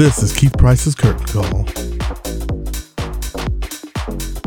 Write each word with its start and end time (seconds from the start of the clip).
This 0.00 0.22
is 0.22 0.32
Keith 0.32 0.56
Price's 0.56 0.94
Curtain 0.94 1.26
Call. 1.26 1.64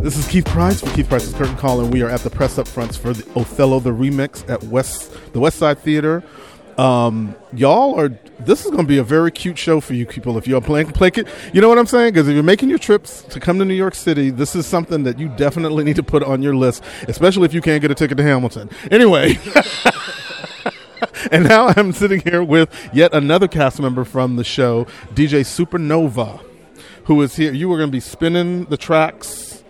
This 0.01 0.17
is 0.17 0.27
Keith 0.27 0.45
Price 0.45 0.81
for 0.81 0.89
Keith 0.95 1.07
Price's 1.07 1.31
Curtain 1.35 1.55
Call, 1.57 1.81
and 1.81 1.93
we 1.93 2.01
are 2.01 2.09
at 2.09 2.21
the 2.21 2.31
press 2.31 2.57
up 2.57 2.67
fronts 2.67 2.97
for 2.97 3.13
the 3.13 3.23
Othello 3.39 3.79
the 3.79 3.91
remix 3.91 4.49
at 4.49 4.63
West 4.63 5.15
the 5.31 5.39
West 5.39 5.59
Side 5.59 5.77
Theater. 5.77 6.23
Um, 6.79 7.35
y'all 7.53 7.93
are. 7.99 8.09
This 8.39 8.65
is 8.65 8.71
going 8.71 8.83
to 8.83 8.87
be 8.87 8.97
a 8.97 9.03
very 9.03 9.29
cute 9.29 9.59
show 9.59 9.79
for 9.79 9.93
you 9.93 10.07
people 10.07 10.39
if 10.39 10.47
you're 10.47 10.59
playing 10.59 10.87
play 10.87 11.09
it. 11.09 11.27
You 11.53 11.61
know 11.61 11.69
what 11.69 11.77
I'm 11.77 11.85
saying? 11.85 12.13
Because 12.13 12.27
if 12.27 12.33
you're 12.33 12.41
making 12.41 12.69
your 12.69 12.79
trips 12.79 13.21
to 13.25 13.39
come 13.39 13.59
to 13.59 13.65
New 13.65 13.75
York 13.75 13.93
City, 13.93 14.31
this 14.31 14.55
is 14.55 14.65
something 14.65 15.03
that 15.03 15.19
you 15.19 15.29
definitely 15.29 15.83
need 15.83 15.97
to 15.97 16.03
put 16.03 16.23
on 16.23 16.41
your 16.41 16.55
list, 16.55 16.83
especially 17.07 17.45
if 17.45 17.53
you 17.53 17.61
can't 17.61 17.79
get 17.79 17.91
a 17.91 17.95
ticket 17.95 18.17
to 18.17 18.23
Hamilton. 18.23 18.71
Anyway. 18.89 19.37
and 21.31 21.43
now 21.43 21.67
I'm 21.75 21.91
sitting 21.91 22.21
here 22.21 22.43
with 22.43 22.69
yet 22.93 23.13
another 23.13 23.47
cast 23.47 23.79
member 23.79 24.03
from 24.03 24.35
the 24.35 24.43
show, 24.43 24.85
DJ 25.13 25.41
Supernova, 25.41 26.43
who 27.05 27.21
is 27.21 27.35
here. 27.35 27.53
You 27.53 27.69
were 27.69 27.77
going 27.77 27.89
to 27.89 27.95
be 27.95 27.99
spinning 27.99 28.65
the 28.65 28.77
tracks. 28.77 29.63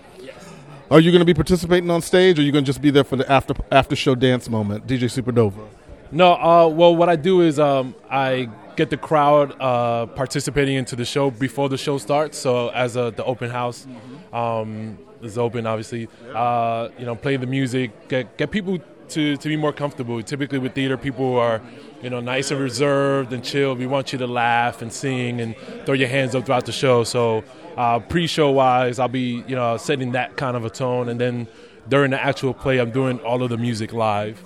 Are 0.90 1.00
you 1.00 1.12
going 1.12 1.22
to 1.22 1.26
be 1.26 1.34
participating 1.34 1.90
on 1.90 2.02
stage, 2.02 2.38
or 2.38 2.42
are 2.42 2.46
you 2.46 2.52
going 2.52 2.64
to 2.64 2.70
just 2.70 2.82
be 2.82 2.92
there 2.92 3.04
for 3.04 3.16
the 3.16 3.32
after 3.32 3.56
after 3.72 3.96
show 3.96 4.16
dance 4.16 4.50
moment, 4.50 4.88
DJ 4.88 5.04
Supernova? 5.04 5.68
No, 6.12 6.34
uh, 6.34 6.68
well, 6.68 6.96
what 6.96 7.10
I 7.10 7.16
do 7.16 7.42
is 7.42 7.60
um, 7.60 7.96
I 8.10 8.50
get 8.76 8.90
the 8.90 8.98
crowd 8.98 9.60
uh, 9.60 10.06
participating 10.08 10.76
into 10.76 10.96
the 10.96 11.06
show 11.06 11.32
before 11.32 11.70
the 11.70 11.78
show 11.78 11.98
starts. 11.98 12.38
So 12.38 12.70
as 12.70 12.96
a, 12.96 13.12
the 13.16 13.24
open 13.24 13.50
house 13.50 13.88
um, 14.32 14.98
is 15.22 15.38
open, 15.38 15.66
obviously, 15.66 16.08
uh, 16.34 16.90
you 17.00 17.06
know, 17.06 17.16
play 17.16 17.38
the 17.38 17.48
music, 17.48 18.08
get 18.08 18.38
get 18.38 18.52
people 18.52 18.80
to, 19.10 19.38
to 19.38 19.48
be 19.48 19.56
more 19.56 19.74
comfortable. 19.74 20.22
Typically 20.22 20.60
with 20.60 20.74
theater, 20.74 20.98
people 20.98 21.38
are, 21.38 21.62
you 22.02 22.10
know, 22.10 22.20
nice 22.20 22.52
and 22.52 22.60
reserved 22.60 23.34
and 23.34 23.44
chill. 23.44 23.76
We 23.76 23.88
want 23.88 24.14
you 24.14 24.20
to 24.20 24.28
laugh 24.28 24.82
and 24.82 24.92
sing 24.92 25.42
and 25.42 25.56
throw 25.86 25.94
your 25.94 26.10
hands 26.10 26.36
up 26.36 26.46
throughout 26.46 26.66
the 26.66 26.72
show. 26.72 27.04
So 27.04 27.44
uh, 27.78 28.00
pre-show 28.00 28.52
wise, 28.52 29.00
I'll 29.00 29.08
be, 29.08 29.44
you 29.48 29.56
know, 29.56 29.78
setting 29.78 30.12
that 30.14 30.38
kind 30.38 30.56
of 30.56 30.66
a 30.66 30.70
tone, 30.70 31.10
and 31.10 31.20
then 31.20 31.48
during 31.90 32.12
the 32.12 32.22
actual 32.22 32.54
play, 32.54 32.80
I'm 32.80 32.92
doing 32.92 33.20
all 33.22 33.44
of 33.44 33.50
the 33.50 33.58
music 33.58 33.94
live. 33.94 34.44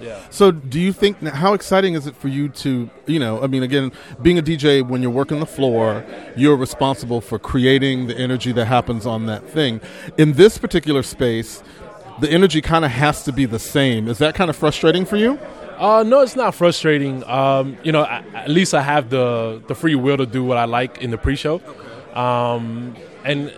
Yeah. 0.00 0.20
So, 0.28 0.50
do 0.50 0.78
you 0.78 0.92
think 0.92 1.18
how 1.22 1.54
exciting 1.54 1.94
is 1.94 2.06
it 2.06 2.14
for 2.14 2.28
you 2.28 2.50
to, 2.50 2.90
you 3.06 3.18
know, 3.18 3.42
I 3.42 3.46
mean, 3.46 3.62
again, 3.62 3.92
being 4.20 4.38
a 4.38 4.42
DJ 4.42 4.86
when 4.86 5.00
you're 5.00 5.10
working 5.10 5.40
the 5.40 5.46
floor, 5.46 6.04
you're 6.36 6.56
responsible 6.56 7.22
for 7.22 7.38
creating 7.38 8.06
the 8.06 8.16
energy 8.16 8.52
that 8.52 8.66
happens 8.66 9.06
on 9.06 9.24
that 9.26 9.48
thing. 9.48 9.80
In 10.18 10.34
this 10.34 10.58
particular 10.58 11.02
space, 11.02 11.62
the 12.20 12.30
energy 12.30 12.60
kind 12.60 12.84
of 12.84 12.90
has 12.90 13.24
to 13.24 13.32
be 13.32 13.46
the 13.46 13.58
same. 13.58 14.08
Is 14.08 14.18
that 14.18 14.34
kind 14.34 14.50
of 14.50 14.56
frustrating 14.56 15.04
for 15.04 15.16
you? 15.16 15.38
Uh, 15.78 16.02
no, 16.06 16.22
it's 16.22 16.36
not 16.36 16.54
frustrating. 16.54 17.22
Um, 17.24 17.76
you 17.82 17.92
know, 17.92 18.04
at 18.04 18.48
least 18.48 18.74
I 18.74 18.82
have 18.82 19.10
the 19.10 19.62
the 19.66 19.74
free 19.74 19.94
will 19.94 20.16
to 20.16 20.26
do 20.26 20.42
what 20.42 20.56
I 20.56 20.64
like 20.64 21.02
in 21.02 21.10
the 21.10 21.18
pre-show. 21.18 21.60
Um, 22.14 22.96
and 23.24 23.52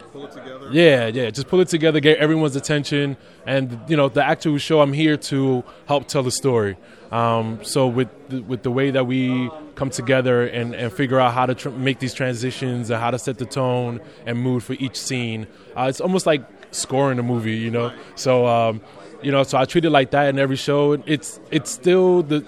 yeah, 0.73 1.07
yeah, 1.07 1.31
just 1.31 1.47
pull 1.47 1.61
it 1.61 1.69
together, 1.69 2.01
get 2.01 2.19
everyone's 2.19 2.57
attention, 2.57 3.17
and 3.47 3.79
you 3.87 3.97
know 3.97 4.09
the 4.09 4.25
actual 4.25 4.59
show. 4.59 4.81
I'm 4.81 4.93
here 4.93 5.17
to 5.17 5.63
help 5.87 6.09
tell 6.09 6.25
the 6.25 6.33
story. 6.33 6.77
Um, 7.13 7.61
so 7.63 7.87
with 7.87 8.09
the, 8.29 8.41
with 8.41 8.63
the 8.65 8.71
way 8.71 8.91
that 8.91 9.07
we 9.07 9.51
come 9.77 9.91
together 9.91 10.47
and, 10.47 10.75
and 10.75 10.93
figure 10.93 11.19
out 11.19 11.33
how 11.33 11.47
to 11.47 11.55
tr- 11.55 11.71
make 11.71 12.01
these 12.01 12.13
transitions 12.13 12.91
and 12.91 13.01
how 13.01 13.11
to 13.11 13.19
set 13.19 13.39
the 13.39 13.47
tone 13.47 14.01
and 14.27 14.39
mood 14.39 14.63
for 14.63 14.75
each 14.75 14.97
scene, 14.97 15.47
uh, 15.77 15.87
it's 15.89 16.01
almost 16.01 16.27
like 16.27 16.43
scoring 16.71 17.19
a 17.19 17.23
movie, 17.23 17.57
you 17.57 17.71
know. 17.71 17.93
So 18.15 18.47
um, 18.47 18.81
you 19.23 19.33
know, 19.33 19.43
so 19.43 19.59
I 19.59 19.65
treat 19.65 19.85
it 19.85 19.91
like 19.91 20.11
that 20.13 20.29
in 20.29 20.39
every 20.39 20.57
show. 20.57 20.93
It's 20.93 21.41
it's 21.51 21.71
still 21.71 22.23
the 22.23 22.47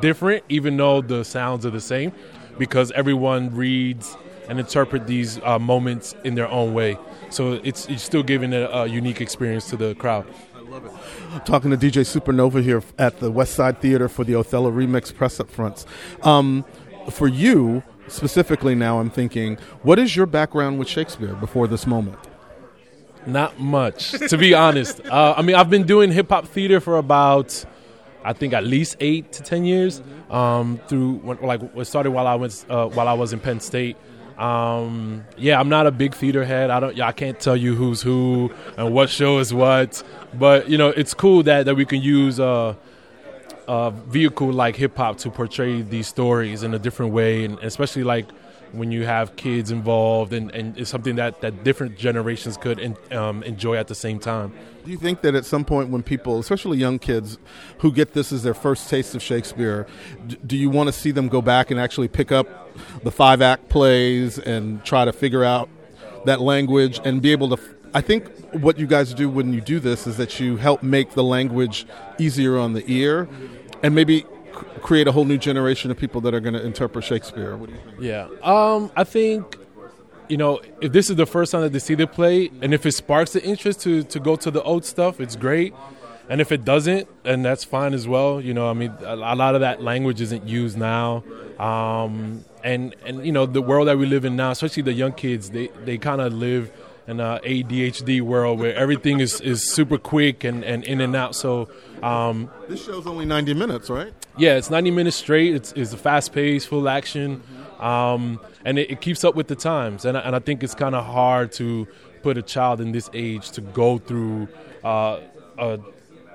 different, 0.00 0.44
even 0.48 0.76
though 0.76 1.00
the 1.00 1.24
sounds 1.24 1.66
are 1.66 1.70
the 1.70 1.80
same, 1.80 2.12
because 2.58 2.90
everyone 2.92 3.54
reads 3.54 4.16
and 4.48 4.60
interpret 4.60 5.06
these 5.06 5.40
uh, 5.42 5.58
moments 5.58 6.14
in 6.24 6.34
their 6.34 6.48
own 6.48 6.74
way. 6.74 6.98
So 7.30 7.54
it's, 7.64 7.86
it's 7.86 8.02
still 8.02 8.22
giving 8.22 8.54
a, 8.54 8.66
a 8.66 8.86
unique 8.86 9.20
experience 9.20 9.68
to 9.70 9.76
the 9.76 9.94
crowd. 9.96 10.26
I 10.54 10.60
love 10.60 10.86
it. 10.86 10.92
Talking 11.44 11.70
to 11.70 11.76
DJ 11.76 12.04
Supernova 12.04 12.62
here 12.62 12.82
at 12.98 13.18
the 13.18 13.30
West 13.30 13.54
Side 13.54 13.80
Theater 13.80 14.08
for 14.08 14.24
the 14.24 14.34
Othello 14.34 14.70
Remix 14.70 15.14
press 15.14 15.40
up 15.40 15.50
fronts. 15.50 15.86
Um, 16.22 16.64
for 17.10 17.28
you 17.28 17.82
specifically, 18.08 18.74
now 18.74 19.00
I'm 19.00 19.10
thinking, 19.10 19.56
what 19.82 19.98
is 19.98 20.14
your 20.14 20.26
background 20.26 20.78
with 20.78 20.88
Shakespeare 20.88 21.34
before 21.34 21.66
this 21.66 21.86
moment? 21.86 22.18
Not 23.26 23.58
much, 23.58 24.12
to 24.12 24.38
be 24.38 24.54
honest. 24.54 25.04
Uh, 25.04 25.34
I 25.36 25.42
mean, 25.42 25.56
I've 25.56 25.70
been 25.70 25.84
doing 25.84 26.12
hip 26.12 26.28
hop 26.28 26.46
theater 26.46 26.80
for 26.80 26.96
about, 26.96 27.64
I 28.24 28.32
think, 28.32 28.52
at 28.54 28.64
least 28.64 28.96
eight 29.00 29.32
to 29.32 29.42
ten 29.42 29.64
years. 29.64 30.02
Um, 30.30 30.80
through 30.88 31.20
like 31.42 31.62
it 31.62 31.84
started 31.84 32.10
while 32.10 32.26
I 32.26 32.34
went 32.34 32.64
uh, 32.68 32.86
while 32.88 33.08
I 33.08 33.12
was 33.12 33.32
in 33.32 33.40
Penn 33.40 33.60
State. 33.60 33.96
Um, 34.38 35.24
yeah, 35.36 35.58
I'm 35.58 35.68
not 35.68 35.86
a 35.86 35.90
big 35.90 36.14
theater 36.14 36.44
head. 36.44 36.70
I 36.70 36.80
don't. 36.80 37.00
I 37.00 37.12
can't 37.12 37.38
tell 37.38 37.56
you 37.56 37.74
who's 37.74 38.02
who 38.02 38.52
and 38.76 38.92
what 38.92 39.08
show 39.08 39.38
is 39.38 39.54
what. 39.54 40.02
But 40.34 40.68
you 40.68 40.78
know, 40.78 40.88
it's 40.88 41.14
cool 41.14 41.42
that 41.44 41.64
that 41.66 41.74
we 41.74 41.84
can 41.84 42.02
use 42.02 42.38
a, 42.38 42.76
a 43.68 43.90
vehicle 43.90 44.52
like 44.52 44.76
hip 44.76 44.96
hop 44.96 45.18
to 45.18 45.30
portray 45.30 45.82
these 45.82 46.06
stories 46.06 46.62
in 46.62 46.74
a 46.74 46.78
different 46.78 47.12
way, 47.12 47.44
and 47.44 47.58
especially 47.60 48.04
like 48.04 48.26
when 48.72 48.90
you 48.90 49.04
have 49.04 49.36
kids 49.36 49.70
involved 49.70 50.32
and, 50.32 50.50
and 50.50 50.76
it's 50.76 50.90
something 50.90 51.16
that, 51.16 51.40
that 51.40 51.64
different 51.64 51.96
generations 51.96 52.56
could 52.56 52.78
in, 52.78 52.96
um, 53.12 53.42
enjoy 53.44 53.76
at 53.76 53.88
the 53.88 53.94
same 53.94 54.18
time. 54.18 54.52
Do 54.84 54.90
you 54.90 54.98
think 54.98 55.22
that 55.22 55.34
at 55.34 55.44
some 55.44 55.64
point 55.64 55.90
when 55.90 56.02
people, 56.02 56.38
especially 56.38 56.78
young 56.78 56.98
kids 56.98 57.38
who 57.78 57.92
get 57.92 58.12
this 58.12 58.32
as 58.32 58.42
their 58.42 58.54
first 58.54 58.88
taste 58.90 59.14
of 59.14 59.22
Shakespeare, 59.22 59.86
do 60.46 60.56
you 60.56 60.70
want 60.70 60.88
to 60.88 60.92
see 60.92 61.10
them 61.10 61.28
go 61.28 61.40
back 61.40 61.70
and 61.70 61.80
actually 61.80 62.08
pick 62.08 62.32
up 62.32 62.46
the 63.02 63.10
five 63.10 63.40
act 63.40 63.68
plays 63.68 64.38
and 64.38 64.84
try 64.84 65.04
to 65.04 65.12
figure 65.12 65.44
out 65.44 65.68
that 66.24 66.40
language 66.40 67.00
and 67.04 67.22
be 67.22 67.32
able 67.32 67.48
to 67.48 67.56
I 67.96 68.02
think 68.02 68.28
what 68.52 68.78
you 68.78 68.86
guys 68.86 69.14
do 69.14 69.30
when 69.30 69.54
you 69.54 69.62
do 69.62 69.80
this 69.80 70.06
is 70.06 70.18
that 70.18 70.38
you 70.38 70.58
help 70.58 70.82
make 70.82 71.12
the 71.12 71.24
language 71.24 71.86
easier 72.18 72.58
on 72.58 72.74
the 72.74 72.84
ear 72.92 73.26
and 73.82 73.94
maybe 73.94 74.26
create 74.82 75.08
a 75.08 75.12
whole 75.12 75.24
new 75.24 75.38
generation 75.38 75.90
of 75.90 75.96
people 75.96 76.20
that 76.20 76.34
are 76.34 76.40
going 76.40 76.52
to 76.52 76.62
interpret 76.62 77.06
Shakespeare. 77.06 77.56
What 77.56 77.70
do 77.70 77.74
you 77.74 77.80
think? 77.80 77.96
Yeah, 77.98 78.28
um, 78.42 78.92
I 78.96 79.04
think 79.04 79.56
you 80.28 80.36
know 80.36 80.60
if 80.82 80.92
this 80.92 81.08
is 81.08 81.16
the 81.16 81.24
first 81.24 81.52
time 81.52 81.62
that 81.62 81.72
they 81.72 81.78
see 81.78 81.94
the 81.94 82.06
play, 82.06 82.50
and 82.60 82.74
if 82.74 82.84
it 82.84 82.92
sparks 82.92 83.32
the 83.32 83.42
interest 83.42 83.80
to 83.84 84.02
to 84.02 84.20
go 84.20 84.36
to 84.36 84.50
the 84.50 84.62
old 84.62 84.84
stuff, 84.84 85.18
it's 85.18 85.34
great. 85.34 85.72
And 86.28 86.40
if 86.42 86.52
it 86.52 86.66
doesn't, 86.66 87.08
and 87.24 87.42
that's 87.42 87.64
fine 87.64 87.94
as 87.94 88.06
well. 88.06 88.42
You 88.42 88.52
know, 88.52 88.68
I 88.68 88.74
mean, 88.74 88.92
a, 89.00 89.14
a 89.14 89.36
lot 89.36 89.54
of 89.54 89.62
that 89.62 89.80
language 89.80 90.20
isn't 90.20 90.46
used 90.46 90.76
now. 90.76 91.24
Um, 91.58 92.44
and 92.62 92.94
and 93.06 93.24
you 93.24 93.32
know, 93.32 93.46
the 93.46 93.62
world 93.62 93.88
that 93.88 93.96
we 93.96 94.04
live 94.04 94.26
in 94.26 94.36
now, 94.36 94.50
especially 94.50 94.82
the 94.82 94.92
young 94.92 95.12
kids, 95.12 95.48
they 95.48 95.68
they 95.86 95.96
kind 95.96 96.20
of 96.20 96.34
live 96.34 96.70
in 97.06 97.20
a 97.20 97.40
ADHD 97.44 98.20
world 98.20 98.58
where 98.58 98.74
everything 98.74 99.20
is, 99.20 99.40
is 99.40 99.72
super 99.72 99.98
quick 99.98 100.44
and, 100.44 100.64
and 100.64 100.84
in 100.84 101.00
and 101.00 101.14
out. 101.14 101.34
So 101.34 101.68
um, 102.02 102.50
this 102.68 102.84
show's 102.84 103.06
only 103.06 103.24
90 103.24 103.54
minutes, 103.54 103.88
right? 103.88 104.12
Yeah, 104.36 104.56
it's 104.56 104.70
90 104.70 104.90
minutes 104.90 105.16
straight. 105.16 105.54
It's, 105.54 105.72
it's 105.72 105.92
a 105.92 105.96
fast 105.96 106.32
paced, 106.32 106.68
full 106.68 106.88
action, 106.88 107.42
um, 107.78 108.40
and 108.64 108.78
it, 108.78 108.90
it, 108.90 109.00
keeps 109.00 109.24
up 109.24 109.34
with 109.34 109.48
the 109.48 109.56
times. 109.56 110.04
And, 110.04 110.16
and 110.16 110.34
I 110.34 110.38
think 110.40 110.62
it's 110.62 110.74
kind 110.74 110.94
of 110.94 111.04
hard 111.04 111.52
to 111.52 111.86
put 112.22 112.36
a 112.36 112.42
child 112.42 112.80
in 112.80 112.92
this 112.92 113.08
age 113.14 113.50
to 113.52 113.60
go 113.60 113.98
through 113.98 114.48
uh, 114.84 115.20
a 115.58 115.78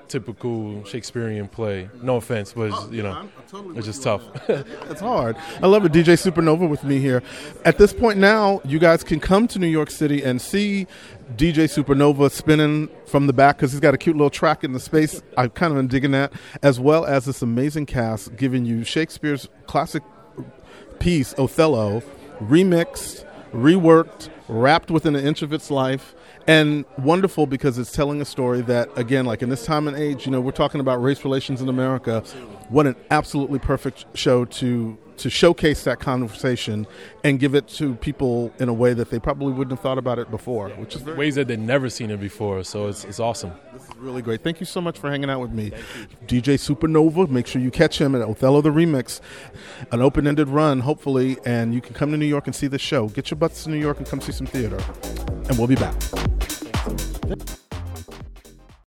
typical 0.08 0.84
Shakespearean 0.84 1.48
play. 1.48 1.88
No 2.02 2.16
offense, 2.16 2.52
but 2.52 2.70
it's, 2.72 2.90
you 2.90 3.02
know, 3.02 3.28
totally 3.48 3.76
it's 3.76 3.86
just 3.86 4.02
tough. 4.02 4.22
it's 4.48 5.00
hard. 5.12 5.36
I 5.62 5.66
love 5.66 5.84
it. 5.84 5.92
DJ 5.92 6.16
Supernova 6.16 6.68
with 6.68 6.84
me 6.84 6.98
here. 6.98 7.22
At 7.64 7.78
this 7.78 7.92
point 7.92 8.18
now, 8.18 8.60
you 8.64 8.78
guys 8.78 9.02
can 9.02 9.20
come 9.20 9.48
to 9.48 9.58
New 9.58 9.66
York 9.66 9.90
City 9.90 10.22
and 10.22 10.40
see 10.40 10.86
DJ 11.36 11.64
Supernova 11.64 12.30
spinning 12.30 12.88
from 13.06 13.26
the 13.26 13.32
back 13.32 13.56
because 13.56 13.72
he's 13.72 13.80
got 13.80 13.94
a 13.94 13.98
cute 13.98 14.16
little 14.16 14.30
track 14.30 14.64
in 14.64 14.72
the 14.72 14.80
space. 14.80 15.22
I 15.36 15.48
kind 15.48 15.72
of 15.72 15.78
am 15.78 15.86
digging 15.88 16.10
that, 16.12 16.32
as 16.62 16.78
well 16.78 17.04
as 17.04 17.24
this 17.24 17.42
amazing 17.42 17.86
cast 17.86 18.36
giving 18.36 18.64
you 18.64 18.84
Shakespeare's 18.84 19.48
classic 19.66 20.02
piece, 20.98 21.34
Othello, 21.38 22.02
remixed, 22.40 23.24
reworked, 23.52 24.28
rapped 24.48 24.90
within 24.90 25.14
an 25.14 25.24
inch 25.24 25.42
of 25.42 25.52
its 25.52 25.70
life 25.70 26.14
and 26.46 26.84
wonderful 26.98 27.46
because 27.46 27.78
it's 27.78 27.92
telling 27.92 28.20
a 28.20 28.24
story 28.24 28.60
that 28.62 28.88
again 28.98 29.24
like 29.24 29.42
in 29.42 29.48
this 29.48 29.64
time 29.64 29.86
and 29.86 29.96
age 29.96 30.26
you 30.26 30.32
know 30.32 30.40
we're 30.40 30.50
talking 30.50 30.80
about 30.80 31.00
race 31.00 31.24
relations 31.24 31.60
in 31.60 31.68
america. 31.68 32.20
What 32.68 32.86
an 32.86 32.96
absolutely 33.10 33.58
perfect 33.58 34.06
show 34.14 34.44
to 34.46 34.98
to 35.18 35.30
showcase 35.30 35.84
that 35.84 36.00
conversation 36.00 36.86
and 37.24 37.38
give 37.38 37.54
it 37.54 37.68
to 37.68 37.94
people 37.96 38.52
in 38.58 38.68
a 38.68 38.72
way 38.72 38.94
that 38.94 39.10
they 39.10 39.18
probably 39.18 39.52
wouldn't 39.52 39.72
have 39.72 39.80
thought 39.80 39.98
about 39.98 40.18
it 40.18 40.30
before, 40.30 40.70
which 40.70 40.96
is 40.96 41.02
ways 41.04 41.34
that 41.34 41.48
they've 41.48 41.58
never 41.58 41.88
seen 41.88 42.10
it 42.10 42.20
before. 42.20 42.64
So 42.64 42.88
it's, 42.88 43.04
it's 43.04 43.20
awesome. 43.20 43.52
This 43.72 43.82
is 43.82 43.96
really 43.96 44.22
great. 44.22 44.42
Thank 44.42 44.60
you 44.60 44.66
so 44.66 44.80
much 44.80 44.98
for 44.98 45.10
hanging 45.10 45.30
out 45.30 45.40
with 45.40 45.52
me, 45.52 45.72
DJ 46.26 46.58
Supernova. 46.58 47.28
Make 47.28 47.46
sure 47.46 47.60
you 47.60 47.70
catch 47.70 48.00
him 48.00 48.14
at 48.14 48.22
Othello 48.22 48.60
the 48.60 48.70
Remix, 48.70 49.20
an 49.90 50.00
open-ended 50.00 50.48
run, 50.48 50.80
hopefully, 50.80 51.36
and 51.44 51.74
you 51.74 51.80
can 51.80 51.94
come 51.94 52.10
to 52.10 52.16
New 52.16 52.26
York 52.26 52.46
and 52.46 52.54
see 52.54 52.66
the 52.66 52.78
show. 52.78 53.08
Get 53.08 53.30
your 53.30 53.38
butts 53.38 53.64
to 53.64 53.70
New 53.70 53.78
York 53.78 53.98
and 53.98 54.06
come 54.06 54.20
see 54.20 54.32
some 54.32 54.46
theater, 54.46 54.78
and 55.48 55.58
we'll 55.58 55.66
be 55.68 55.76
back. 55.76 55.94